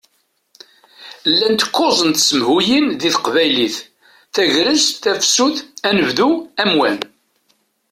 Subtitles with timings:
[1.31, 3.77] Llant kuẓ n tsemhuyin di teqbaylit:
[4.33, 6.29] Tagrest, Tafsut, Anebdu,
[6.61, 6.99] Amwan.